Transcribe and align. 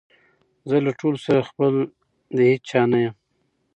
زه 0.69 0.77
له 0.85 0.91
ټولو 0.99 1.17
سره 1.25 1.47
خپل 1.49 1.73
د 2.37 2.37
هیچا 2.49 2.81
نه 2.91 2.97
یم 3.03 3.15